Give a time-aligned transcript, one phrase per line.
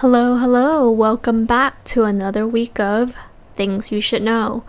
[0.00, 0.90] Hello, hello.
[0.90, 3.14] Welcome back to another week of
[3.54, 4.64] Things You Should Know.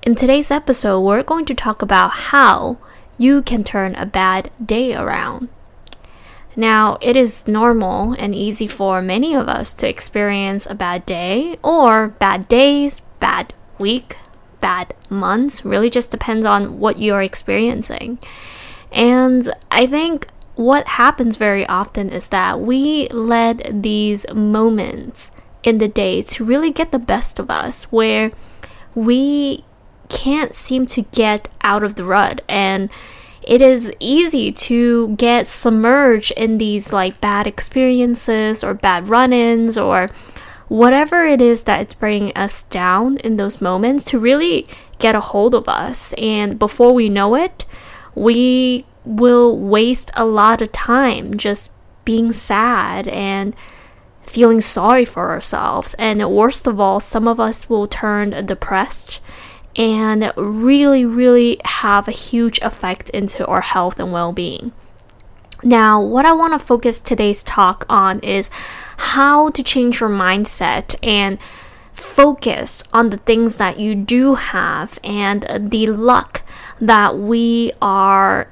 [0.00, 2.78] In today's episode, we're going to talk about how
[3.18, 5.50] you can turn a bad day around.
[6.56, 11.58] Now, it is normal and easy for many of us to experience a bad day
[11.62, 14.16] or bad days, bad week,
[14.62, 15.62] bad months.
[15.62, 18.18] Really just depends on what you're experiencing.
[18.90, 25.30] And I think what happens very often is that we let these moments
[25.62, 28.30] in the day to really get the best of us where
[28.94, 29.64] we
[30.08, 32.42] can't seem to get out of the rut.
[32.48, 32.90] And
[33.42, 40.10] it is easy to get submerged in these like bad experiences or bad run-ins or
[40.68, 44.66] whatever it is that it's bringing us down in those moments to really
[44.98, 46.12] get a hold of us.
[46.14, 47.64] And before we know it
[48.14, 48.84] we
[49.16, 51.70] will waste a lot of time just
[52.04, 53.54] being sad and
[54.26, 55.94] feeling sorry for ourselves.
[55.94, 59.20] And worst of all, some of us will turn depressed
[59.76, 64.72] and really, really have a huge effect into our health and well being.
[65.62, 68.50] Now, what I want to focus today's talk on is
[68.96, 71.38] how to change your mindset and
[71.92, 76.42] focus on the things that you do have and the luck
[76.80, 78.50] that we are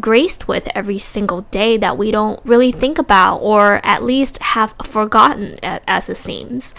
[0.00, 4.74] graced with every single day that we don't really think about or at least have
[4.84, 6.74] forgotten as it seems.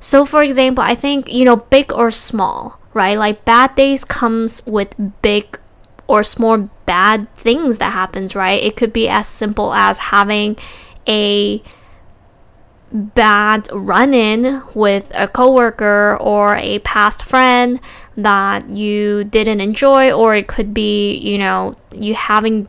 [0.00, 3.18] So for example, I think, you know, big or small, right?
[3.18, 5.58] Like bad days comes with big
[6.06, 8.62] or small bad things that happens, right?
[8.62, 10.56] It could be as simple as having
[11.08, 11.62] a
[12.92, 17.80] bad run in with a coworker or a past friend
[18.16, 22.68] that you didn't enjoy, or it could be, you know, you having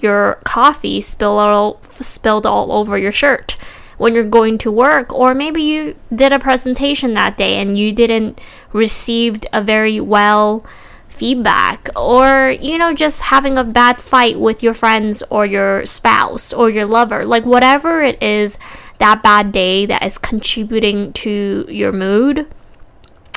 [0.00, 3.56] your coffee spill all, spilled all over your shirt
[3.96, 7.92] when you're going to work, or maybe you did a presentation that day and you
[7.92, 8.40] didn't
[8.72, 10.64] received a very well
[11.08, 16.52] feedback or you know just having a bad fight with your friends or your spouse
[16.52, 18.56] or your lover like whatever it is
[18.98, 22.46] that bad day that is contributing to your mood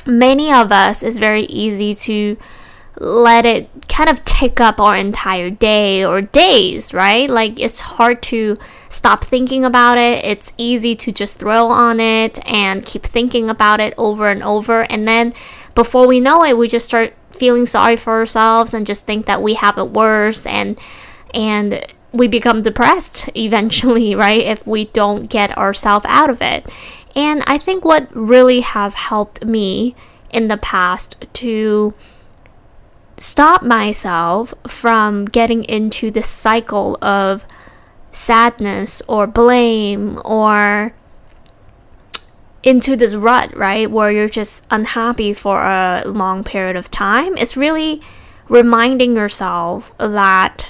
[0.06, 2.38] many of us is very easy to
[3.00, 7.30] let it kind of take up our entire day or days, right?
[7.30, 8.58] Like it's hard to
[8.90, 10.24] stop thinking about it.
[10.26, 14.84] It's easy to just throw on it and keep thinking about it over and over.
[14.84, 15.34] And then
[15.74, 19.42] before we know it, we just start feeling sorry for ourselves and just think that
[19.42, 20.78] we have it worse and
[21.34, 24.44] and we become depressed eventually, right?
[24.44, 26.70] If we don't get ourselves out of it.
[27.16, 29.96] And I think what really has helped me
[30.30, 31.94] in the past to
[33.18, 37.46] stop myself from getting into this cycle of
[38.12, 40.94] sadness or blame or
[42.64, 43.90] into this rut, right?
[43.90, 47.36] Where you're just unhappy for a long period of time.
[47.38, 48.02] It's really
[48.48, 50.68] reminding yourself that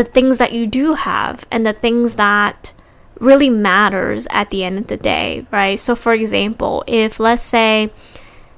[0.00, 2.72] the things that you do have and the things that
[3.18, 5.78] really matters at the end of the day, right?
[5.78, 7.90] So for example, if let's say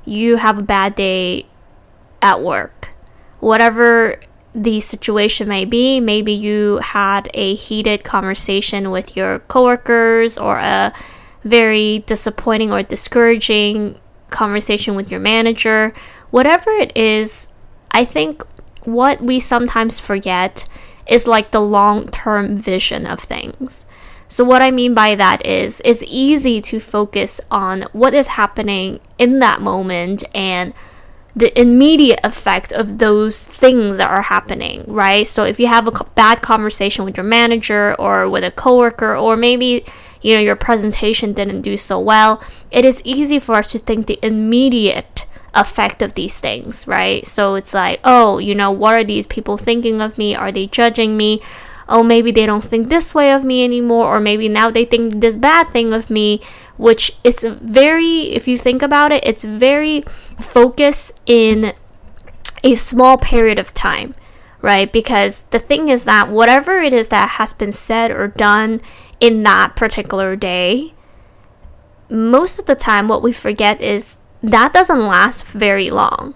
[0.04, 1.47] you have a bad day
[2.20, 2.91] at work,
[3.41, 4.20] whatever
[4.54, 10.92] the situation may be, maybe you had a heated conversation with your coworkers or a
[11.42, 13.98] very disappointing or discouraging
[14.30, 15.92] conversation with your manager,
[16.30, 17.48] whatever it is,
[17.91, 18.44] I think
[18.84, 20.69] what we sometimes forget
[21.07, 23.87] is like the long term vision of things.
[24.29, 29.01] So, what I mean by that is, it's easy to focus on what is happening
[29.19, 30.73] in that moment and
[31.37, 35.27] the immediate effect of those things that are happening, right?
[35.27, 39.37] So, if you have a bad conversation with your manager or with a coworker, or
[39.37, 39.84] maybe
[40.23, 44.07] you know your presentation didn't do so well, it is easy for us to think
[44.07, 47.27] the immediate effect of these things, right?
[47.27, 50.35] So it's like, oh, you know, what are these people thinking of me?
[50.35, 51.41] Are they judging me?
[51.89, 55.21] oh, maybe they don't think this way of me anymore, or maybe now they think
[55.21, 56.41] this bad thing of me,
[56.77, 60.03] which it's very, if you think about it, it's very
[60.41, 61.75] focused in
[62.65, 64.15] a small period of time,
[64.63, 64.91] right?
[64.91, 68.81] Because the thing is that whatever it is that has been said or done
[69.21, 70.95] in that particular day,
[72.09, 76.34] most of the time, what we forget is that doesn't last very long.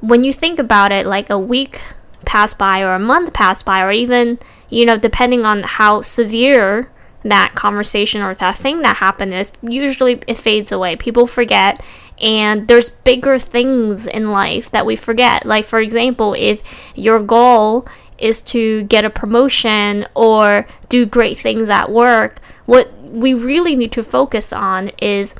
[0.00, 1.80] When you think about it, like a week
[2.24, 4.38] pass by or a month pass by or even
[4.68, 6.90] you know depending on how severe
[7.24, 11.82] that conversation or that thing that happened is usually it fades away people forget
[12.20, 16.62] and there's bigger things in life that we forget like for example if
[16.94, 17.86] your goal
[18.18, 23.92] is to get a promotion or do great things at work What we really need
[23.92, 25.34] to focus on is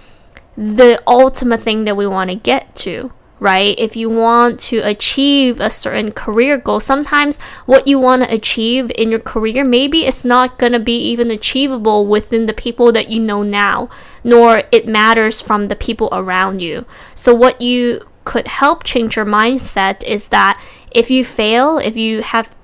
[0.57, 3.13] the ultimate thing that we want to get to
[3.43, 3.77] right?
[3.77, 8.93] If you want to achieve a certain career goal, sometimes what you want to achieve
[8.95, 13.09] in your career, maybe it's not going to be even achievable within the people that
[13.09, 13.91] you know now,
[14.23, 16.87] nor it matters from the people around you.
[17.17, 20.63] So, what you could help change your mindset is that
[20.93, 22.55] if you fail, if you have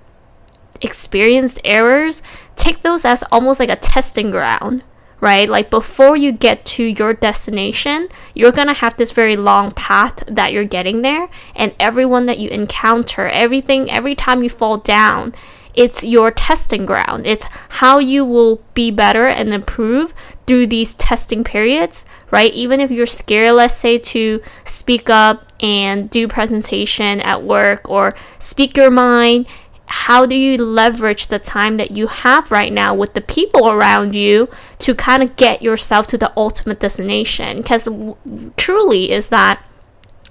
[0.80, 2.22] experienced errors,
[2.54, 4.84] take those as almost like a testing ground
[5.20, 5.48] right?
[5.48, 10.52] Like before you get to your destination, you're gonna have this very long path that
[10.52, 15.34] you're getting there, and everyone that you encounter, everything, every time you fall down,
[15.78, 17.24] it's your testing ground.
[17.24, 20.12] It's how you will be better and improve
[20.44, 22.52] through these testing periods, right?
[22.52, 28.16] Even if you're scared, let's say, to speak up and do presentation at work or
[28.40, 29.46] speak your mind
[29.88, 34.14] how do you leverage the time that you have right now with the people around
[34.14, 34.48] you
[34.78, 37.58] to kind of get yourself to the ultimate destination?
[37.58, 38.16] Because w-
[38.56, 39.64] truly is that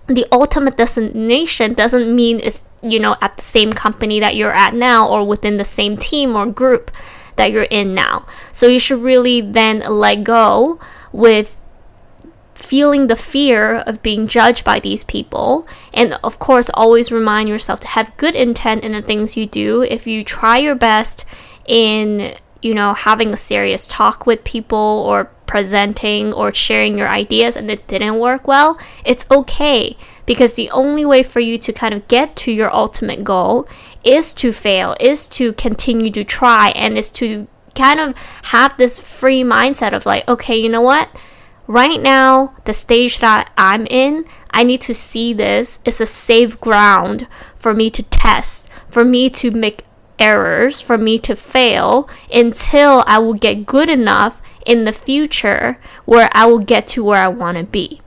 [0.06, 4.74] the ultimate destination doesn't mean it's you know at the same company that you're at
[4.74, 6.92] now or within the same team or group
[7.36, 8.26] that you're in now.
[8.52, 10.80] So you should really then let go
[11.12, 11.58] with
[12.58, 15.68] feeling the fear of being judged by these people.
[15.94, 19.84] And of course, always remind yourself to have good intent in the things you do.
[19.84, 21.24] If you try your best
[21.66, 27.56] in, you know, having a serious talk with people or presenting or sharing your ideas
[27.56, 29.96] and it didn't work well, it's okay.
[30.26, 33.68] Because the only way for you to kind of get to your ultimate goal
[34.04, 38.16] is to fail, is to continue to try, and is to kind of
[38.46, 41.10] have this free mindset of like, okay, you know what?
[41.68, 46.60] Right now, the stage that I'm in, I need to see this as a safe
[46.60, 49.84] ground for me to test, for me to make
[50.20, 56.30] errors, for me to fail until I will get good enough in the future where
[56.34, 58.02] I will get to where I want to be.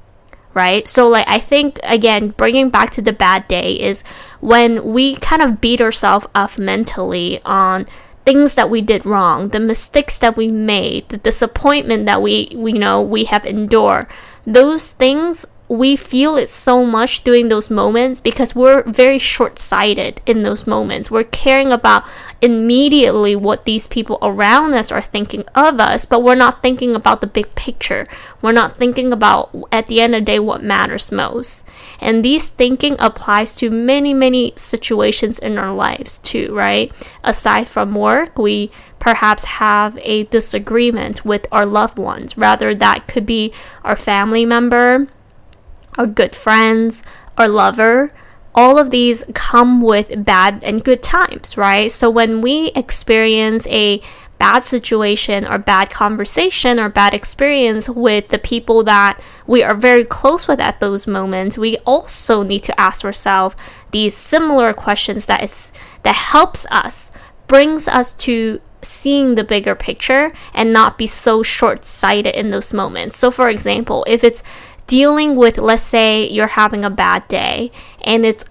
[0.52, 0.88] Right?
[0.88, 4.02] So, like, I think again, bringing back to the bad day is
[4.40, 7.86] when we kind of beat ourselves up mentally on
[8.30, 12.72] things that we did wrong, the mistakes that we made, the disappointment that we, we
[12.72, 14.06] know we have endured.
[14.46, 20.20] Those things we feel it so much during those moments because we're very short sighted
[20.26, 21.12] in those moments.
[21.12, 22.02] We're caring about
[22.43, 27.20] immediately what these people around us are thinking of us, but we're not thinking about
[27.20, 28.08] the big picture.
[28.43, 31.64] We're not thinking about, at the end of the day, what matters most.
[32.00, 36.90] And these thinking applies to many, many situations in our lives too, right?
[37.23, 42.37] Aside from work, we perhaps have a disagreement with our loved ones.
[42.37, 43.52] Rather, that could be
[43.84, 45.06] our family member
[46.00, 47.02] our good friends,
[47.37, 48.11] our lover,
[48.55, 51.93] all of these come with bad and good times, right?
[51.93, 54.00] So when we experience a
[54.38, 60.06] bad situation or bad conversation or bad experience with the people that we are very
[60.06, 63.55] close with at those moments, we also need to ask ourselves
[63.91, 65.70] these similar questions that is
[66.02, 67.12] that helps us,
[67.47, 73.19] brings us to seeing the bigger picture and not be so short-sighted in those moments.
[73.19, 74.43] So for example, if it's
[74.90, 77.70] dealing with, let's say, you're having a bad day
[78.00, 78.44] and it's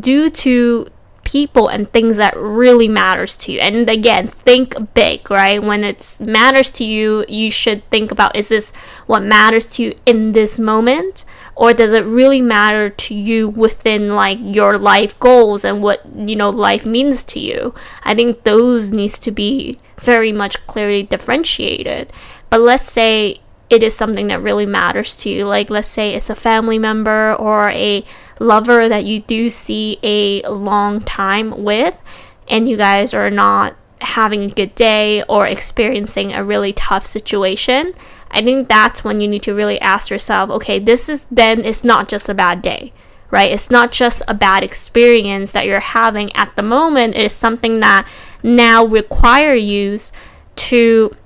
[0.00, 0.86] due to
[1.24, 3.60] people and things that really matters to you.
[3.60, 5.62] And again think big right?
[5.62, 8.72] When it matters to you you should think about is this
[9.06, 11.26] what matters to you in this moment?
[11.54, 16.34] Or does it really matter to you within like your life goals and what you
[16.34, 17.74] know life means to you?
[18.04, 22.10] I think those needs to be very much clearly differentiated.
[22.48, 25.44] But let's say it is something that really matters to you.
[25.44, 28.04] Like, let's say it's a family member or a
[28.40, 31.98] lover that you do see a long time with,
[32.48, 37.92] and you guys are not having a good day or experiencing a really tough situation.
[38.30, 41.84] I think that's when you need to really ask yourself, okay, this is then it's
[41.84, 42.92] not just a bad day,
[43.30, 43.50] right?
[43.50, 47.16] It's not just a bad experience that you're having at the moment.
[47.16, 48.06] It is something that
[48.42, 49.98] now require you
[50.56, 51.16] to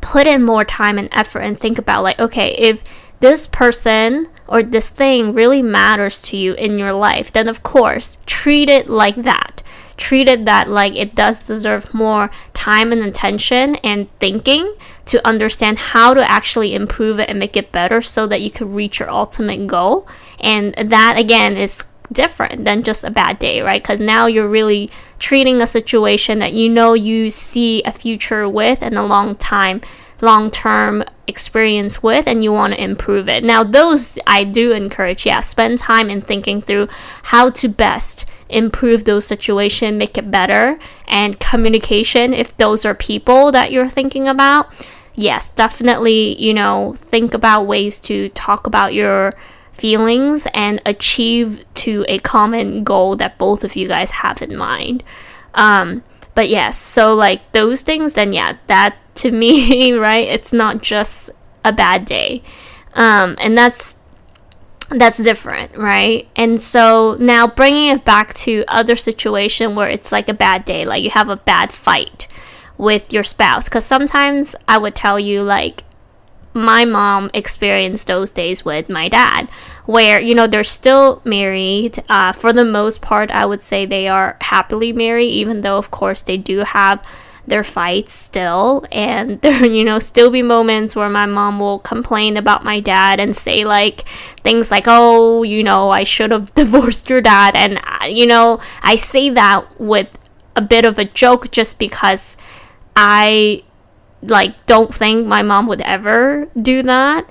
[0.00, 2.82] put in more time and effort and think about like okay if
[3.20, 8.18] this person or this thing really matters to you in your life then of course
[8.26, 9.62] treat it like that.
[9.96, 14.76] Treat it that like it does deserve more time and attention and thinking
[15.06, 18.72] to understand how to actually improve it and make it better so that you can
[18.72, 20.06] reach your ultimate goal.
[20.38, 23.82] And that again is different than just a bad day, right?
[23.82, 28.82] Because now you're really treating a situation that you know you see a future with
[28.82, 29.80] and a long time,
[30.20, 33.44] long term experience with, and you want to improve it.
[33.44, 36.88] Now, those I do encourage, yeah, spend time in thinking through
[37.24, 43.52] how to best improve those situation, make it better, and communication if those are people
[43.52, 44.68] that you're thinking about.
[45.14, 49.34] Yes, definitely, you know, think about ways to talk about your
[49.78, 55.02] feelings and achieve to a common goal that both of you guys have in mind.
[55.54, 56.02] Um,
[56.34, 61.30] but yes, so like those things, then yeah, that to me, right, it's not just
[61.64, 62.42] a bad day.
[62.94, 63.96] Um, and that's
[64.90, 66.28] that's different, right?
[66.34, 70.84] And so now bringing it back to other situation where it's like a bad day,
[70.86, 72.26] like you have a bad fight
[72.78, 75.84] with your spouse, because sometimes I would tell you like
[76.54, 79.48] my mom experienced those days with my dad,
[79.86, 82.02] where, you know, they're still married.
[82.08, 85.90] Uh, for the most part, I would say they are happily married, even though, of
[85.90, 87.02] course, they do have
[87.46, 88.84] their fights still.
[88.92, 93.20] And there, you know, still be moments where my mom will complain about my dad
[93.20, 94.04] and say, like,
[94.42, 97.54] things like, oh, you know, I should have divorced your dad.
[97.56, 100.18] And, uh, you know, I say that with
[100.56, 102.36] a bit of a joke just because
[102.96, 103.62] I
[104.22, 107.28] like don't think my mom would ever do that.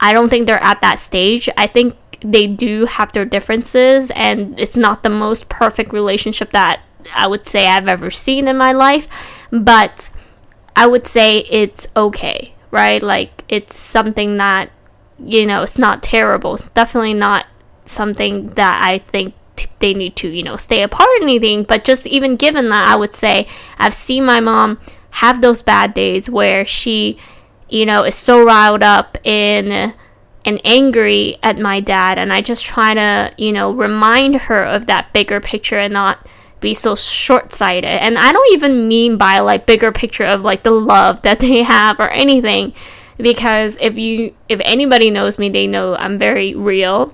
[0.00, 1.48] I don't think they're at that stage.
[1.56, 6.82] I think they do have their differences and it's not the most perfect relationship that
[7.14, 9.06] I would say I've ever seen in my life,
[9.50, 10.10] but
[10.74, 13.02] I would say it's okay, right?
[13.02, 14.70] Like it's something that
[15.24, 16.54] you know, it's not terrible.
[16.54, 17.46] It's definitely not
[17.84, 19.34] something that I think
[19.80, 22.96] they need to, you know, stay apart or anything, but just even given that, I
[22.96, 23.46] would say
[23.78, 24.78] I've seen my mom
[25.18, 27.18] have those bad days where she,
[27.68, 29.92] you know, is so riled up in
[30.44, 34.86] and angry at my dad and I just try to, you know, remind her of
[34.86, 36.24] that bigger picture and not
[36.60, 37.90] be so short-sighted.
[37.90, 41.64] And I don't even mean by like bigger picture of like the love that they
[41.64, 42.72] have or anything
[43.16, 47.12] because if you if anybody knows me, they know I'm very real.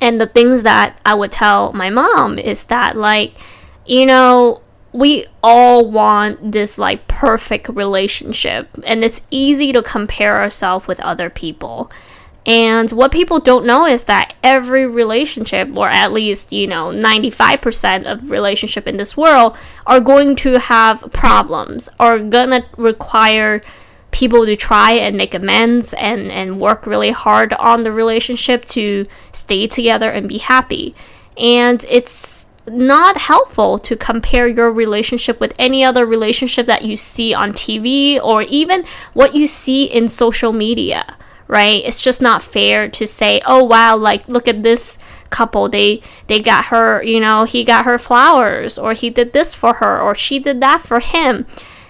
[0.00, 3.34] And the things that I would tell my mom is that like
[3.84, 4.62] you know,
[4.96, 11.28] we all want this like perfect relationship and it's easy to compare ourselves with other
[11.28, 11.90] people.
[12.46, 18.10] And what people don't know is that every relationship or at least you know 95%
[18.10, 23.62] of relationship in this world are going to have problems are gonna require
[24.12, 29.06] people to try and make amends and and work really hard on the relationship to
[29.32, 30.94] stay together and be happy.
[31.36, 37.32] And it's not helpful to compare your relationship with any other relationship that you see
[37.32, 41.16] on TV or even what you see in social media,
[41.48, 41.82] right?
[41.84, 44.98] It's just not fair to say, "Oh wow, like look at this
[45.30, 45.68] couple.
[45.68, 49.74] They they got her, you know, he got her flowers or he did this for
[49.74, 51.46] her or she did that for him."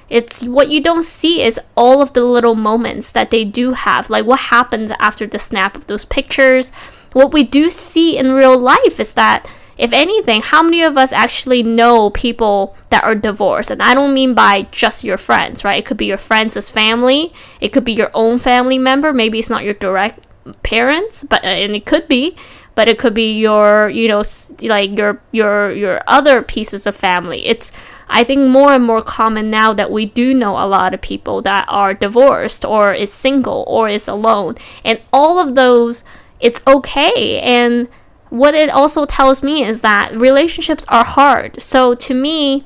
[0.08, 4.08] It's what you don't see is all of the little moments that they do have.
[4.08, 6.70] Like what happens after the snap of those pictures.
[7.12, 11.12] What we do see in real life is that if anything, how many of us
[11.12, 13.70] actually know people that are divorced?
[13.70, 15.78] And I don't mean by just your friends, right?
[15.78, 19.12] It could be your friends' family, it could be your own family member.
[19.12, 20.26] Maybe it's not your direct
[20.62, 22.36] parents, but uh, and it could be,
[22.74, 24.22] but it could be your, you know,
[24.62, 27.46] like your your your other pieces of family.
[27.46, 27.70] It's
[28.08, 31.42] I think more and more common now that we do know a lot of people
[31.42, 36.04] that are divorced or is single or is alone, and all of those,
[36.40, 37.88] it's okay and
[38.30, 41.60] what it also tells me is that relationships are hard.
[41.60, 42.64] So to me,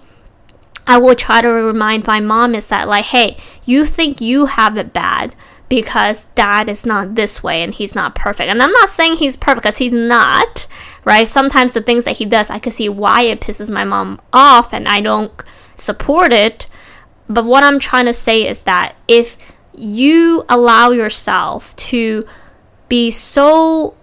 [0.87, 4.76] I will try to remind my mom is that like, hey, you think you have
[4.76, 5.35] it bad
[5.69, 8.50] because dad is not this way and he's not perfect.
[8.50, 10.67] And I'm not saying he's perfect because he's not,
[11.05, 11.29] right?
[11.29, 14.73] Sometimes the things that he does, I can see why it pisses my mom off
[14.73, 15.31] and I don't
[15.76, 16.67] support it.
[17.29, 19.37] But what I'm trying to say is that if
[19.73, 22.26] you allow yourself to
[22.88, 23.95] be so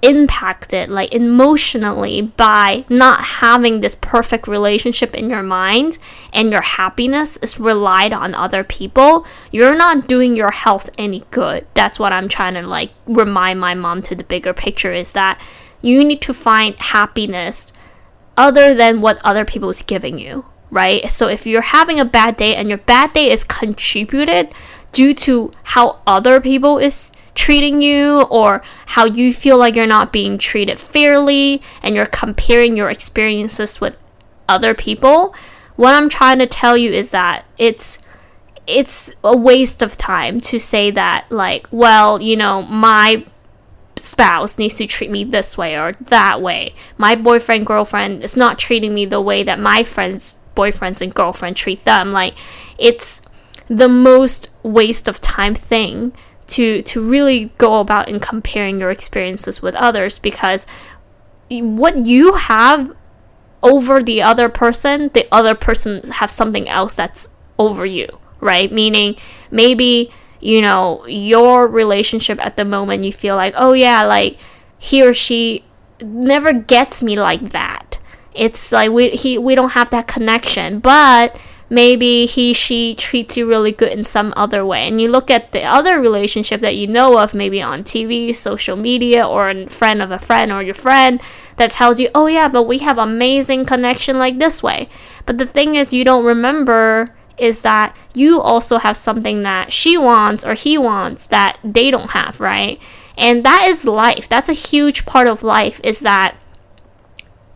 [0.00, 5.98] impacted like emotionally by not having this perfect relationship in your mind
[6.32, 11.66] and your happiness is relied on other people you're not doing your health any good.
[11.74, 15.40] That's what i'm trying to like remind my mom to the bigger picture is that
[15.82, 17.72] you need to find happiness
[18.36, 21.10] other than what other people is giving you right?
[21.10, 24.52] So if you're having a bad day and your bad day is contributed
[24.92, 30.12] due to how other people is treating you or how you feel like you're not
[30.12, 33.96] being treated fairly and you're comparing your experiences with
[34.48, 35.32] other people,
[35.76, 38.00] what I'm trying to tell you is that it's
[38.66, 43.24] it's a waste of time to say that like, well, you know, my
[43.96, 46.74] spouse needs to treat me this way or that way.
[46.98, 51.56] My boyfriend, girlfriend is not treating me the way that my friends, boyfriends, and girlfriend
[51.56, 52.12] treat them.
[52.12, 52.34] Like,
[52.76, 53.22] it's
[53.68, 56.12] the most waste of time thing
[56.48, 60.66] to to really go about in comparing your experiences with others because
[61.50, 62.94] what you have
[63.62, 67.28] over the other person, the other person has something else that's
[67.58, 68.06] over you,
[68.40, 68.70] right?
[68.70, 69.16] Meaning
[69.50, 74.38] maybe you know, your relationship at the moment, you feel like, oh yeah, like
[74.78, 75.64] he or she
[76.00, 77.98] never gets me like that.
[78.34, 81.38] It's like we he we don't have that connection, but
[81.70, 84.88] maybe he she treats you really good in some other way.
[84.88, 88.76] And you look at the other relationship that you know of, maybe on TV, social
[88.76, 91.20] media, or a friend of a friend or your friend
[91.56, 94.88] that tells you, oh yeah, but we have amazing connection like this way.
[95.26, 99.96] But the thing is, you don't remember is that you also have something that she
[99.96, 102.80] wants or he wants that they don't have, right?
[103.16, 104.28] And that is life.
[104.28, 106.36] That's a huge part of life is that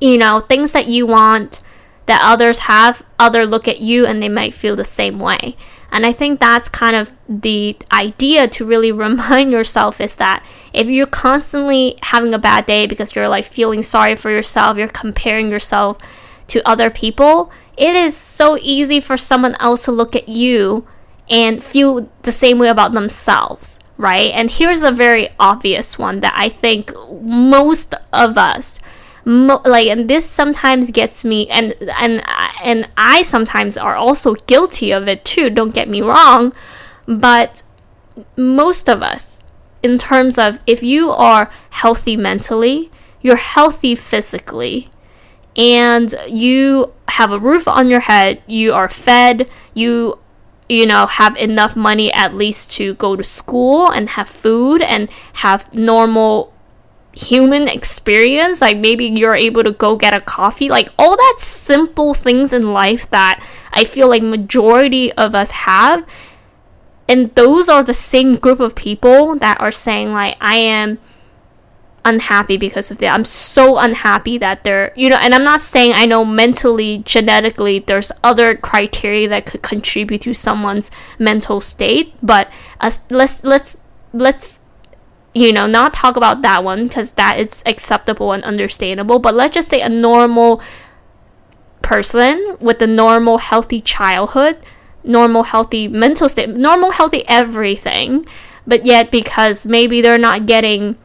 [0.02, 1.60] you know, things that you want
[2.06, 5.56] that others have, other look at you and they might feel the same way.
[5.90, 10.88] And I think that's kind of the idea to really remind yourself is that if
[10.88, 15.50] you're constantly having a bad day because you're like feeling sorry for yourself, you're comparing
[15.50, 15.98] yourself
[16.48, 20.86] to other people, it is so easy for someone else to look at you
[21.30, 24.30] and feel the same way about themselves, right?
[24.32, 28.80] And here's a very obvious one that I think most of us
[29.24, 32.22] mo- like and this sometimes gets me and and
[32.62, 36.52] and I sometimes are also guilty of it too, don't get me wrong,
[37.06, 37.62] but
[38.36, 39.38] most of us
[39.82, 44.88] in terms of if you are healthy mentally, you're healthy physically,
[45.56, 50.18] and you have a roof on your head, you are fed, you
[50.68, 55.10] you know have enough money at least to go to school and have food and
[55.34, 56.51] have normal
[57.14, 62.14] human experience like maybe you're able to go get a coffee like all that simple
[62.14, 66.06] things in life that i feel like majority of us have
[67.08, 70.98] and those are the same group of people that are saying like i am
[72.04, 73.12] unhappy because of that.
[73.12, 77.78] I'm so unhappy that they're, you know, and I'm not saying I know mentally, genetically,
[77.78, 82.50] there's other criteria that could contribute to someone's mental state, but
[82.80, 83.76] as, let's let's
[84.12, 84.60] let's
[85.34, 89.18] you know not talk about that one because that is acceptable and understandable.
[89.18, 90.60] But let's just say a normal
[91.80, 94.58] person with a normal healthy childhood,
[95.04, 98.26] normal healthy mental state, normal healthy everything,
[98.66, 100.96] but yet because maybe they're not getting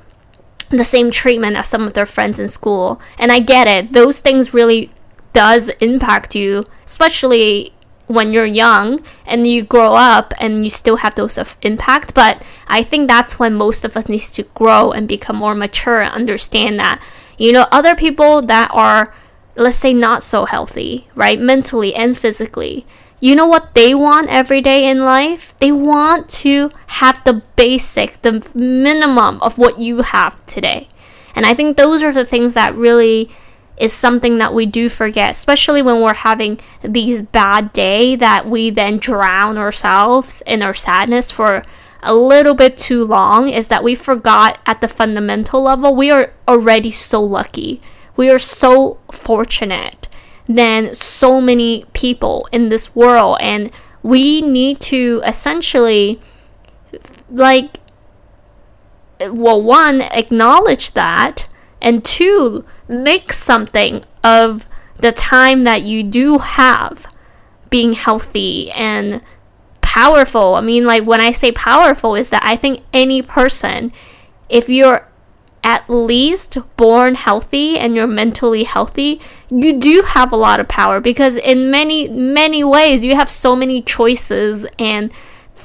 [0.69, 3.01] the same treatment as some of their friends in school.
[3.17, 3.93] And I get it.
[3.93, 4.91] Those things really
[5.33, 7.73] does impact you, especially
[8.07, 12.41] when you're young and you grow up and you still have those of impact but
[12.67, 16.13] i think that's when most of us needs to grow and become more mature and
[16.13, 17.01] understand that
[17.37, 19.13] you know other people that are
[19.55, 22.85] let's say not so healthy right mentally and physically
[23.19, 25.55] you know what they want every day in life?
[25.59, 30.87] They want to have the basic, the minimum of what you have today.
[31.33, 33.29] And I think those are the things that really
[33.77, 38.69] is something that we do forget, especially when we're having these bad day that we
[38.69, 41.63] then drown ourselves in our sadness for
[42.01, 46.31] a little bit too long is that we forgot at the fundamental level we are
[46.47, 47.81] already so lucky.
[48.15, 50.07] We are so fortunate
[50.47, 56.21] than so many people in this world and we need to essentially
[57.29, 57.79] like
[59.31, 61.47] well one acknowledge that
[61.81, 64.65] and two make something of
[64.99, 67.05] the time that you do have
[67.69, 69.21] being healthy and
[69.81, 70.55] powerful.
[70.55, 73.91] I mean like when i say powerful is that i think any person
[74.49, 75.07] if you're
[75.63, 79.19] at least born healthy and you're mentally healthy,
[79.49, 83.55] you do have a lot of power because in many many ways you have so
[83.55, 85.11] many choices and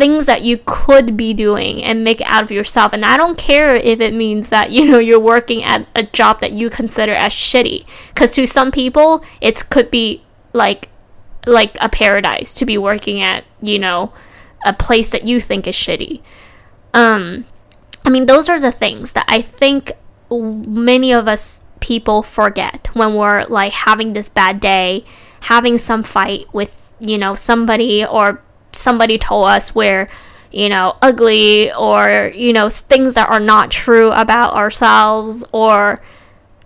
[0.02, 2.92] things that you could be doing and make out of yourself.
[2.92, 6.40] And I don't care if it means that, you know, you're working at a job
[6.40, 7.86] that you consider as shitty.
[8.16, 10.88] Cuz to some people, it could be like
[11.46, 14.12] like a paradise to be working at, you know,
[14.64, 16.20] a place that you think is shitty.
[16.94, 17.44] Um
[18.04, 19.92] I mean, those are the things that I think
[20.32, 25.04] many of us people forget when we're like having this bad day,
[25.42, 30.08] having some fight with, you know, somebody or somebody told us we're,
[30.50, 36.02] you know, ugly or, you know, things that are not true about ourselves or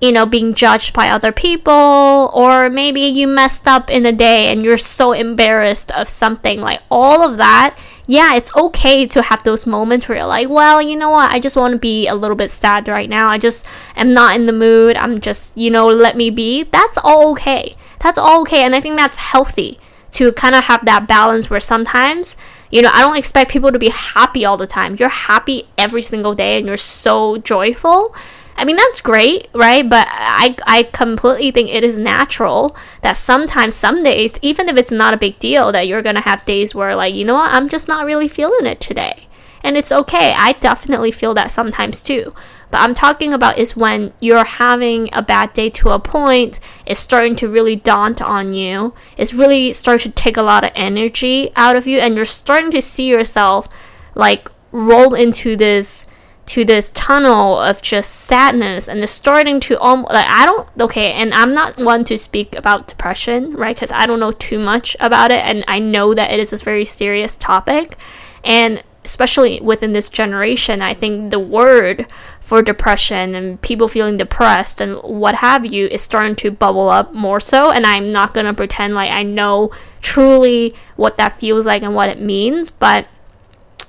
[0.01, 4.53] you know, being judged by other people, or maybe you messed up in a day
[4.53, 9.43] and you're so embarrassed of something, like all of that, yeah, it's okay to have
[9.43, 12.15] those moments where you're like, well, you know what, I just want to be a
[12.15, 13.29] little bit sad right now.
[13.29, 13.65] I just
[13.97, 14.97] am not in the mood.
[14.97, 16.65] I'm just, you know, let me be.
[16.65, 17.75] That's all okay.
[18.01, 18.65] That's all okay.
[18.65, 19.79] And I think that's healthy
[20.17, 22.37] to kind of have that balance where sometimes,
[22.71, 24.97] you know, I don't expect people to be happy all the time.
[24.99, 28.15] You're happy every single day and you're so joyful
[28.59, 29.87] I mean, that's great, right?
[29.89, 34.91] But I, I completely think it is natural that sometimes, some days, even if it's
[34.91, 37.53] not a big deal, that you're going to have days where, like, you know what,
[37.53, 39.29] I'm just not really feeling it today.
[39.63, 40.35] And it's okay.
[40.37, 42.33] I definitely feel that sometimes too.
[42.71, 47.01] But I'm talking about is when you're having a bad day to a point, it's
[47.01, 48.95] starting to really daunt on you.
[49.17, 52.71] It's really starting to take a lot of energy out of you, and you're starting
[52.73, 53.69] to see yourself
[54.15, 56.07] like roll into this
[56.47, 61.13] to this tunnel of just sadness and it's starting to almost like I don't okay
[61.13, 64.97] and I'm not one to speak about depression right because I don't know too much
[65.01, 67.97] about it and I know that it is a very serious topic
[68.45, 72.07] and especially within this generation I think the word
[72.41, 77.15] for depression and people feeling depressed and what have you is starting to bubble up
[77.15, 77.71] more so.
[77.71, 81.95] And I'm not going to pretend like I know truly what that feels like and
[81.95, 83.07] what it means but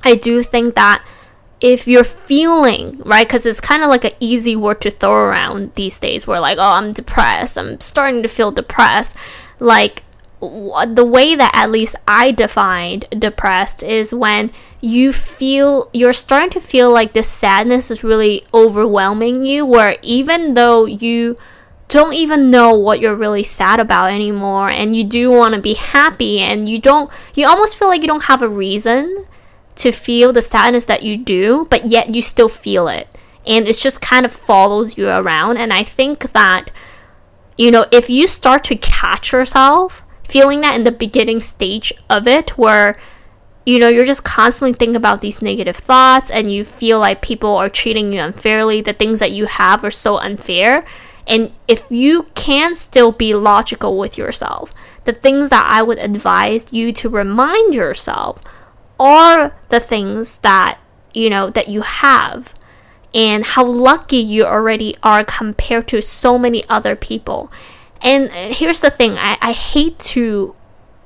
[0.03, 1.06] I do think that
[1.60, 5.73] if you're feeling right because it's kind of like an easy word to throw around
[5.73, 7.58] these days where like oh i'm depressed.
[7.58, 9.15] I'm starting to feel depressed.
[9.60, 10.03] Like
[10.39, 16.60] the way that at least i defined depressed is when you feel you're starting to
[16.60, 21.36] feel like this sadness is really overwhelming you where even though you
[21.88, 25.73] don't even know what you're really sad about anymore and you do want to be
[25.73, 29.26] happy and you don't you almost feel like you don't have a reason
[29.78, 33.08] to feel the sadness that you do, but yet you still feel it.
[33.45, 35.58] And it just kind of follows you around.
[35.58, 36.71] And I think that,
[37.58, 42.28] you know, if you start to catch yourself feeling that in the beginning stage of
[42.28, 42.98] it, where,
[43.66, 47.56] you know, you're just constantly thinking about these negative thoughts and you feel like people
[47.56, 50.86] are treating you unfairly, the things that you have are so unfair.
[51.26, 56.72] And if you can still be logical with yourself, the things that I would advise
[56.72, 58.42] you to remind yourself
[59.00, 60.80] are the things that
[61.13, 62.54] you know that you have
[63.13, 67.52] and how lucky you already are compared to so many other people
[68.02, 70.56] and uh, here's the thing i, I hate to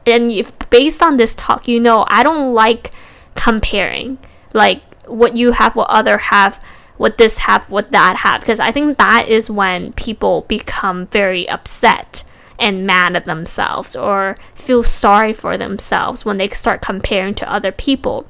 [0.06, 2.92] and if based on this talk you know i don't like
[3.36, 4.18] comparing
[4.54, 6.62] like what you have what other have
[6.98, 11.48] what this have what that have because i think that is when people become very
[11.50, 12.24] upset
[12.62, 17.72] and mad at themselves or feel sorry for themselves when they start comparing to other
[17.72, 18.28] people.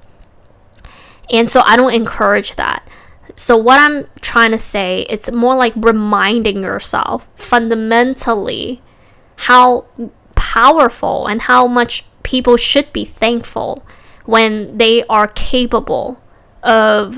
[1.29, 2.87] And so I don't encourage that.
[3.35, 8.81] So what I'm trying to say, it's more like reminding yourself fundamentally
[9.37, 9.85] how
[10.35, 13.85] powerful and how much people should be thankful
[14.25, 16.21] when they are capable
[16.61, 17.17] of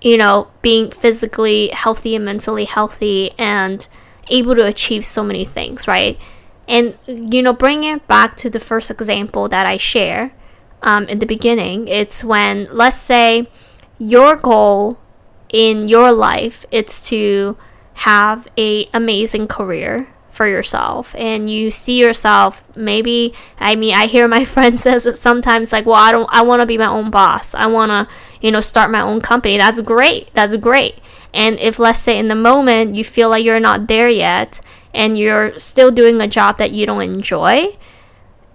[0.00, 3.86] you know being physically healthy and mentally healthy and
[4.30, 6.18] able to achieve so many things, right?
[6.68, 10.32] And you know, bring it back to the first example that I share
[10.82, 11.88] um, in the beginning.
[11.88, 13.48] It's when, let's say,
[13.98, 14.99] your goal
[15.52, 17.56] in your life it's to
[17.94, 21.14] have a amazing career for yourself.
[21.18, 25.84] And you see yourself maybe i mean i hear my friend says it sometimes like
[25.84, 27.54] well i don't i want to be my own boss.
[27.54, 29.58] I want to you know start my own company.
[29.58, 30.32] That's great.
[30.34, 31.00] That's great.
[31.32, 34.60] And if, let's say, in the moment you feel like you're not there yet
[34.92, 37.76] and you're still doing a job that you don't enjoy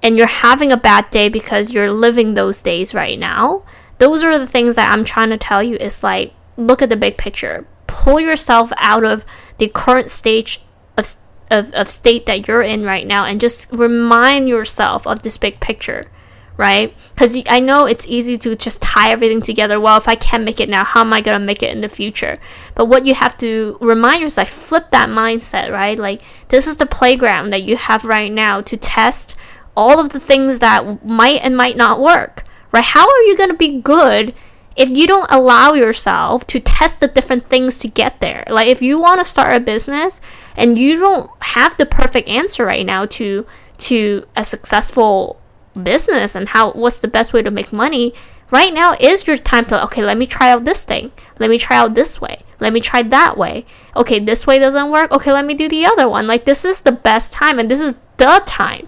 [0.03, 3.63] and you're having a bad day because you're living those days right now,
[3.97, 6.97] those are the things that I'm trying to tell you is like, look at the
[6.97, 7.65] big picture.
[7.87, 9.25] Pull yourself out of
[9.57, 10.61] the current stage
[10.97, 11.15] of,
[11.51, 15.59] of, of state that you're in right now and just remind yourself of this big
[15.59, 16.09] picture
[16.57, 16.95] right?
[17.09, 19.79] Because I know it's easy to just tie everything together.
[19.79, 21.81] Well, if I can't make it now, how am I going to make it in
[21.81, 22.39] the future?
[22.75, 25.97] But what you have to remind yourself, flip that mindset, right?
[25.97, 29.35] Like, this is the playground that you have right now to test
[29.75, 32.83] all of the things that might and might not work, right?
[32.83, 34.33] How are you going to be good?
[34.75, 38.81] If you don't allow yourself to test the different things to get there, like if
[38.81, 40.19] you want to start a business
[40.55, 43.45] and you don't have the perfect answer right now to
[43.77, 45.39] to a successful
[45.81, 48.13] business and how what's the best way to make money
[48.49, 51.11] right now is your time to okay let me try out this thing.
[51.39, 52.41] Let me try out this way.
[52.59, 53.65] Let me try that way.
[53.95, 55.11] Okay this way doesn't work.
[55.11, 56.27] Okay let me do the other one.
[56.27, 58.87] Like this is the best time and this is the time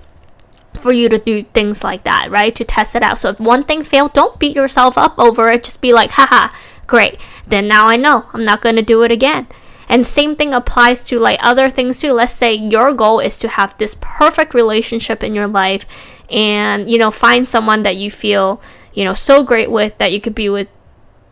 [0.80, 2.56] for you to do things like that right?
[2.56, 3.20] To test it out.
[3.20, 5.64] So if one thing failed don't beat yourself up over it.
[5.64, 6.50] Just be like haha
[6.88, 7.20] great.
[7.46, 8.26] Then now i know.
[8.34, 9.48] I'm not going to do it again.
[9.90, 12.14] And same thing applies to like other things too.
[12.14, 15.86] Let's say your goal is to have this perfect relationship in your life
[16.30, 18.62] and you know find someone that you feel,
[18.94, 20.68] you know, so great with that you could be with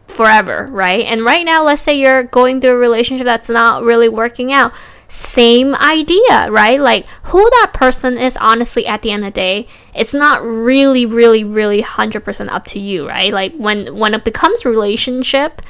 [0.07, 1.03] forever, right?
[1.05, 4.71] And right now let's say you're going through a relationship that's not really working out
[5.15, 6.79] same idea, right?
[6.79, 11.05] Like who that person is, honestly, at the end of the day, it's not really,
[11.05, 13.31] really, really hundred percent up to you, right?
[13.31, 15.61] Like when when it becomes relationship,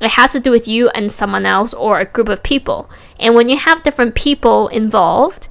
[0.00, 2.90] it has to do with you and someone else or a group of people.
[3.20, 5.48] And when you have different people involved,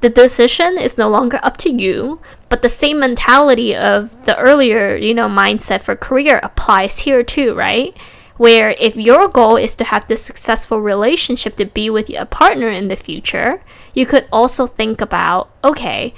[0.00, 4.96] the decision is no longer up to you, but the same mentality of the earlier,
[4.96, 7.96] you know, mindset for career applies here too, right?
[8.40, 12.70] Where if your goal is to have this successful relationship to be with a partner
[12.70, 16.14] in the future, you could also think about okay,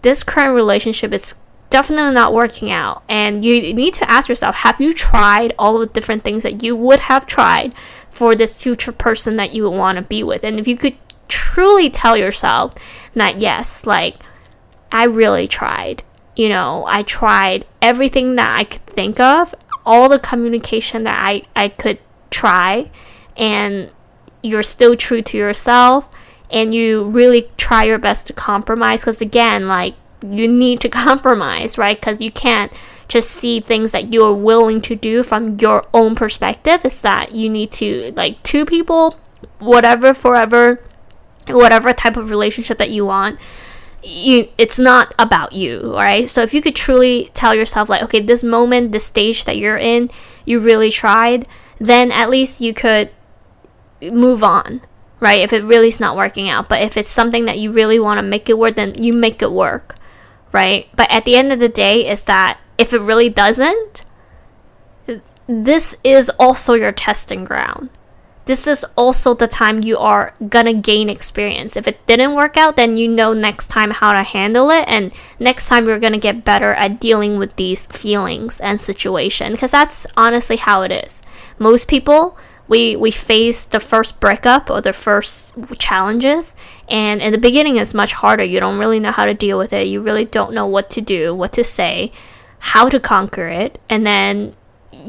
[0.00, 1.34] this current relationship is
[1.68, 3.02] definitely not working out.
[3.06, 6.74] And you need to ask yourself have you tried all the different things that you
[6.74, 7.74] would have tried
[8.08, 10.44] for this future person that you would want to be with?
[10.44, 10.96] And if you could
[11.28, 12.72] truly tell yourself
[13.12, 14.16] that yes, like,
[14.90, 16.02] I really tried.
[16.34, 19.54] You know, I tried everything that I could think of
[19.88, 21.98] all the communication that I, I could
[22.30, 22.90] try
[23.38, 23.90] and
[24.42, 26.06] you're still true to yourself
[26.50, 31.78] and you really try your best to compromise because again like you need to compromise
[31.78, 31.98] right?
[31.98, 32.70] Because you can't
[33.08, 36.84] just see things that you're willing to do from your own perspective.
[36.84, 39.18] Is that you need to like two people
[39.58, 40.84] whatever forever
[41.46, 43.38] whatever type of relationship that you want
[44.02, 48.20] you it's not about you right so if you could truly tell yourself like okay
[48.20, 50.08] this moment this stage that you're in
[50.44, 51.46] you really tried
[51.80, 53.10] then at least you could
[54.02, 54.80] move on
[55.20, 55.40] right?
[55.40, 56.68] If it really is not working out.
[56.68, 59.42] But if it's something that you really want to make it work then you make
[59.42, 59.96] it work
[60.52, 60.88] right?
[60.94, 64.04] But at the end of the day is that if it really doesn't
[65.46, 67.88] this is also your testing ground
[68.48, 71.76] this is also the time you are gonna gain experience.
[71.76, 75.12] If it didn't work out, then you know next time how to handle it, and
[75.38, 79.52] next time you're gonna get better at dealing with these feelings and situation.
[79.52, 81.20] Because that's honestly how it is.
[81.58, 86.54] Most people, we we face the first breakup or the first challenges,
[86.88, 88.44] and in the beginning, it's much harder.
[88.44, 89.88] You don't really know how to deal with it.
[89.88, 92.12] You really don't know what to do, what to say,
[92.72, 94.54] how to conquer it, and then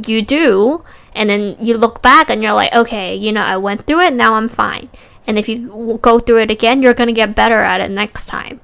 [0.06, 3.86] you do and then you look back and you're like okay you know i went
[3.86, 4.90] through it now i'm fine.
[5.28, 8.26] And if you go through it again you're going to get better at it next
[8.26, 8.62] time.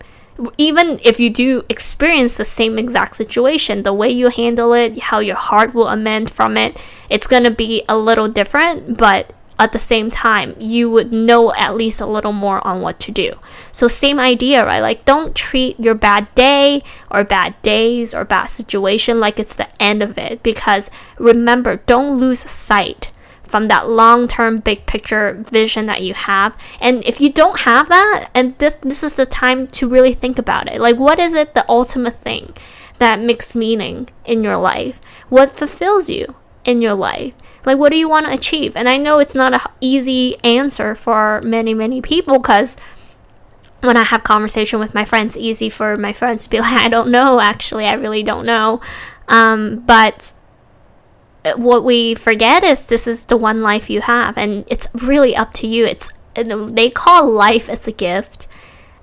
[0.57, 5.19] Even if you do experience the same exact situation the way you handle it how
[5.19, 9.71] your heart will amend from it it's going to be a little different but at
[9.71, 13.33] the same time, you would know at least a little more on what to do.
[13.71, 14.81] So, same idea, right?
[14.81, 19.69] Like, don't treat your bad day or bad days or bad situation like it's the
[19.81, 20.43] end of it.
[20.43, 23.11] Because remember, don't lose sight
[23.43, 26.53] from that long term big picture vision that you have.
[26.81, 30.37] And if you don't have that, and this, this is the time to really think
[30.37, 32.53] about it like, what is it the ultimate thing
[32.97, 34.99] that makes meaning in your life?
[35.29, 37.33] What fulfills you in your life?
[37.65, 38.75] Like, what do you want to achieve?
[38.75, 42.77] And I know it's not an easy answer for many, many people because
[43.81, 46.87] when I have conversation with my friends, easy for my friends to be like, I
[46.87, 48.81] don't know, actually, I really don't know.
[49.27, 50.33] Um, but
[51.55, 55.53] what we forget is this is the one life you have, and it's really up
[55.53, 55.85] to you.
[55.85, 58.47] It's they call life as a gift.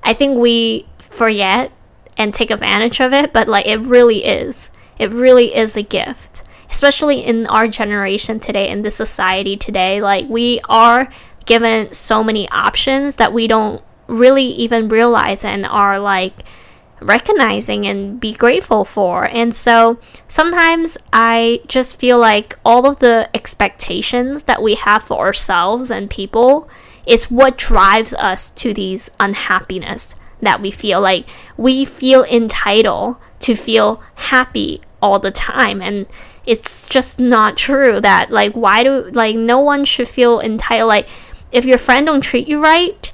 [0.02, 1.72] I think we forget
[2.18, 4.70] and take advantage of it, but like it really is.
[4.98, 10.26] It really is a gift especially in our generation today, in this society today, like
[10.28, 11.08] we are
[11.44, 16.42] given so many options that we don't really even realize and are like
[16.98, 19.26] recognizing and be grateful for.
[19.26, 25.18] And so sometimes I just feel like all of the expectations that we have for
[25.18, 26.70] ourselves and people
[27.06, 33.54] is what drives us to these unhappiness that we feel like we feel entitled to
[33.54, 35.82] feel happy all the time.
[35.82, 36.06] And
[36.46, 41.06] it's just not true that like why do like no one should feel entitled like
[41.52, 43.12] if your friend don't treat you right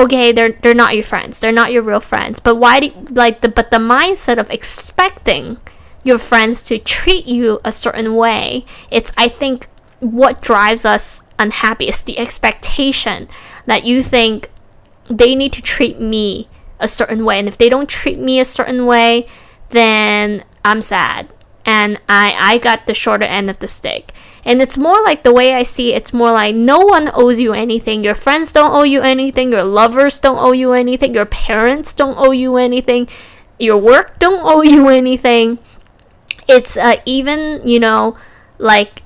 [0.00, 1.38] okay they're they're not your friends.
[1.38, 2.40] They're not your real friends.
[2.40, 5.58] But why do like the but the mindset of expecting
[6.04, 9.66] your friends to treat you a certain way it's i think
[9.98, 13.28] what drives us unhappy is the expectation
[13.66, 14.48] that you think
[15.10, 16.48] they need to treat me
[16.80, 17.38] a certain way.
[17.38, 19.26] And if they don't treat me a certain way
[19.70, 21.28] then i'm sad
[21.68, 24.12] and I I got the shorter end of the stick.
[24.42, 27.38] And it's more like the way I see it, it's more like no one owes
[27.38, 28.02] you anything.
[28.02, 32.16] Your friends don't owe you anything, your lovers don't owe you anything, your parents don't
[32.16, 33.06] owe you anything,
[33.58, 35.58] your work don't owe you anything.
[36.48, 38.16] It's uh, even, you know,
[38.56, 39.02] like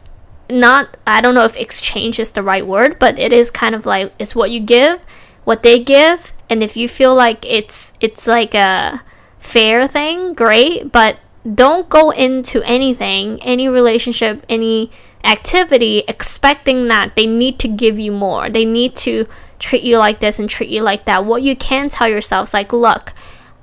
[0.48, 3.84] not I don't know if exchange is the right word, but it is kind of
[3.86, 5.00] like it's what you give,
[5.42, 9.02] what they give, and if you feel like it's it's like a
[9.42, 11.18] fair thing, great, but
[11.54, 14.90] don't go into anything, any relationship, any
[15.24, 18.48] activity expecting that they need to give you more.
[18.48, 19.26] They need to
[19.58, 21.24] treat you like this and treat you like that.
[21.24, 23.12] What you can tell yourself is like, look,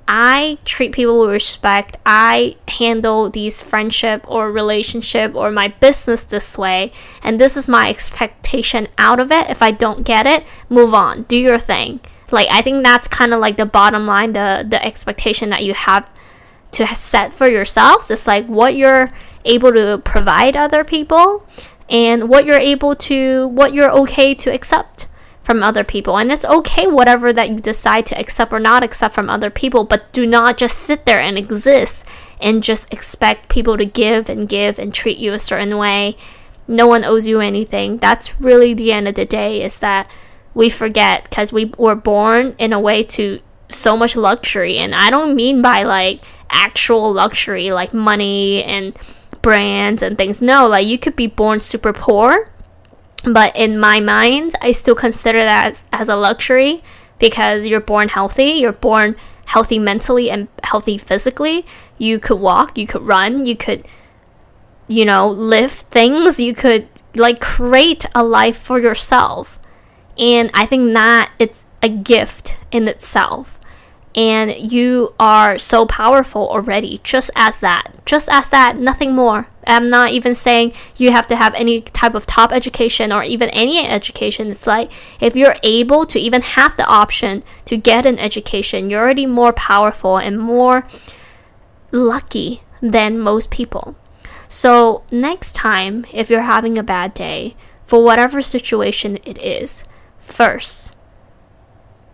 [0.06, 1.96] I treat people with respect.
[2.04, 6.90] I handle these friendship or relationship or my business this way,
[7.22, 9.48] and this is my expectation out of it.
[9.48, 11.22] If I don't get it, move on.
[11.24, 12.00] Do your thing.
[12.32, 15.74] Like I think that's kind of like the bottom line, the the expectation that you
[15.74, 16.10] have
[16.72, 18.10] to set for yourselves.
[18.10, 19.12] It's like what you're
[19.44, 21.46] able to provide other people
[21.88, 25.08] and what you're able to what you're okay to accept
[25.42, 26.16] from other people.
[26.16, 29.84] And it's okay, whatever that you decide to accept or not accept from other people,
[29.84, 32.04] but do not just sit there and exist
[32.40, 36.16] and just expect people to give and give and treat you a certain way.
[36.68, 37.98] No one owes you anything.
[37.98, 40.08] That's really the end of the day, is that
[40.54, 44.78] we forget because we were born in a way to so much luxury.
[44.78, 48.96] And I don't mean by like actual luxury, like money and
[49.42, 50.42] brands and things.
[50.42, 52.50] No, like you could be born super poor
[53.24, 56.82] but in my mind, I still consider that as, as a luxury
[57.18, 61.66] because you're born healthy, you're born healthy mentally and healthy physically.
[61.98, 63.86] You could walk, you could run, you could,
[64.88, 69.58] you know, lift things, you could like create a life for yourself.
[70.20, 73.58] And I think that it's a gift in itself.
[74.14, 79.46] And you are so powerful already just as that just as that nothing more.
[79.68, 83.50] I'm not even saying you have to have any type of top education or even
[83.50, 84.50] any education.
[84.50, 89.00] It's like if you're able to even have the option to get an education you're
[89.00, 90.88] already more powerful and more
[91.92, 93.94] lucky than most people.
[94.48, 97.54] So next time if you're having a bad day
[97.86, 99.84] for whatever situation it is
[100.32, 100.94] first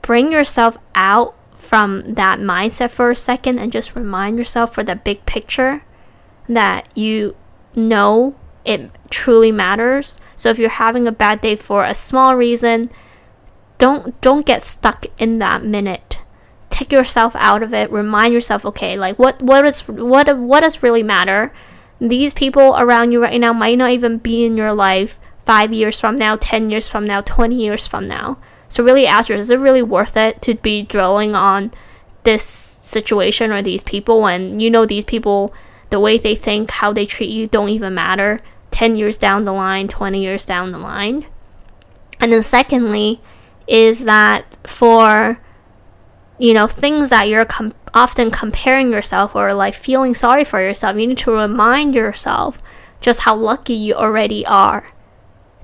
[0.07, 4.95] bring yourself out from that mindset for a second and just remind yourself for the
[4.95, 5.83] big picture
[6.49, 7.35] that you
[7.75, 10.21] know it truly matters.
[10.37, 12.89] So if you're having a bad day for a small reason,
[13.79, 16.19] don't don't get stuck in that minute.
[16.71, 17.91] Take yourself out of it.
[17.91, 21.53] Remind yourself, okay, like what what is what what does really matter?
[22.01, 25.99] These people around you right now might not even be in your life 5 years
[25.99, 28.39] from now, 10 years from now, 20 years from now.
[28.69, 31.73] So really ask yourself, is it really worth it to be drilling on
[32.25, 32.43] this
[32.83, 35.55] situation or these people when you know these people,
[35.91, 38.41] the way they think, how they treat you don't even matter
[38.73, 41.27] 10 years down the line, 20 years down the line?
[42.19, 43.21] And then secondly,
[43.67, 45.41] is that for
[46.39, 50.97] you know things that you're com- often comparing yourself or like feeling sorry for yourself,
[50.97, 52.59] you need to remind yourself
[53.01, 54.93] just how lucky you already are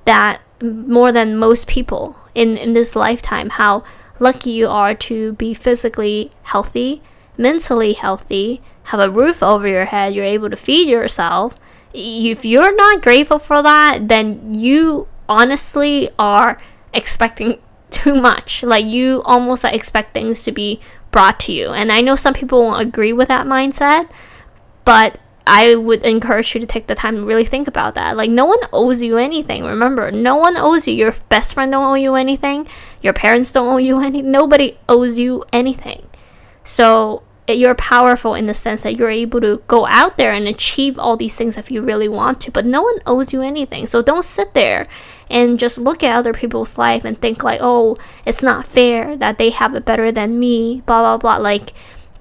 [0.04, 3.82] that more than most people in, in this lifetime how
[4.18, 7.02] lucky you are to be physically healthy,
[7.36, 11.56] mentally healthy, have a roof over your head, you're able to feed yourself.
[11.92, 16.60] If you're not grateful for that, then you honestly are
[16.94, 17.58] expecting
[17.90, 18.62] too much.
[18.62, 21.70] Like you almost like expect things to be brought to you.
[21.70, 24.10] And I know some people won't agree with that mindset,
[24.84, 28.16] but I would encourage you to take the time to really think about that.
[28.16, 29.64] Like, no one owes you anything.
[29.64, 30.94] Remember, no one owes you.
[30.94, 32.68] Your best friend don't owe you anything.
[33.02, 34.30] Your parents don't owe you anything.
[34.30, 36.08] Nobody owes you anything.
[36.64, 40.98] So you're powerful in the sense that you're able to go out there and achieve
[40.98, 42.50] all these things if you really want to.
[42.52, 43.86] But no one owes you anything.
[43.86, 44.86] So don't sit there
[45.28, 49.38] and just look at other people's life and think like, oh, it's not fair that
[49.38, 50.82] they have it better than me.
[50.86, 51.42] Blah blah blah.
[51.42, 51.72] Like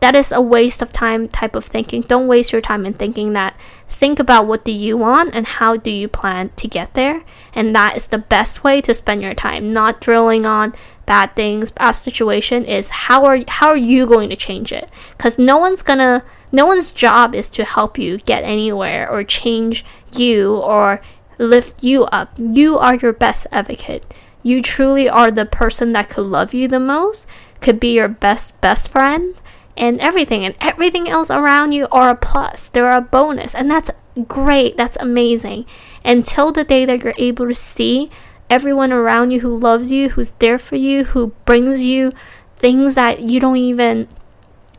[0.02, 2.02] that is a waste of time type of thinking.
[2.02, 3.56] Don't waste your time in thinking that.
[3.88, 7.24] Think about what do you want and how do you plan to get there.
[7.54, 9.72] And that is the best way to spend your time.
[9.72, 10.74] Not drilling on
[11.06, 14.90] bad things, bad situation is how are how are you going to change it?
[15.20, 19.24] Cuz no one's going to no one's job is to help you get anywhere or
[19.24, 21.00] change you or
[21.38, 22.34] lift you up.
[22.38, 24.12] You are your best advocate.
[24.42, 27.28] You truly are the person that could love you the most,
[27.60, 29.36] could be your best best friend
[29.78, 32.68] and everything and everything else around you are a plus.
[32.68, 33.92] They're a bonus and that's
[34.28, 34.78] great.
[34.78, 35.66] That's amazing.
[36.04, 38.10] Until the day that you're able to see
[38.50, 42.12] everyone around you who loves you who's there for you who brings you
[42.58, 44.10] things that you don't even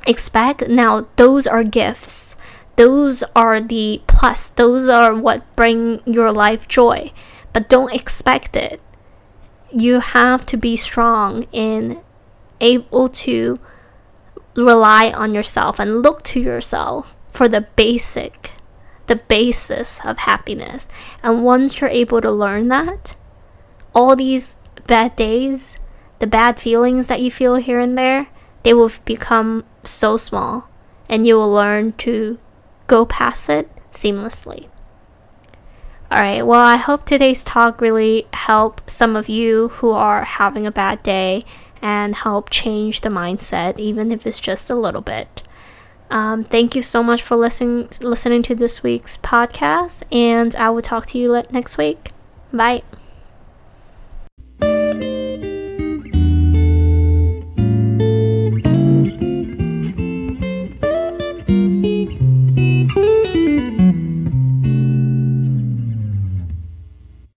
[0.06, 2.36] expect now those are gifts.
[2.76, 4.50] Those are the plus.
[4.50, 7.12] Those are what bring your life joy.
[7.52, 8.80] But don't expect it.
[9.70, 12.00] You have to be strong and
[12.60, 13.58] able to
[14.56, 18.52] rely on yourself and look to yourself for the basic
[19.06, 20.88] the basis of happiness.
[21.22, 23.14] And once you're able to learn that,
[23.94, 25.78] all these bad days,
[26.18, 28.28] the bad feelings that you feel here and there,
[28.62, 30.68] they will become so small
[31.08, 32.38] and you will learn to
[32.86, 34.68] go past it seamlessly.
[36.10, 40.70] Alright, well, I hope today's talk really helped some of you who are having a
[40.70, 41.44] bad day
[41.82, 45.42] and help change the mindset, even if it's just a little bit.
[46.10, 50.82] Um, thank you so much for listening listening to this week's podcast, and I will
[50.82, 52.12] talk to you next week.
[52.52, 52.82] Bye.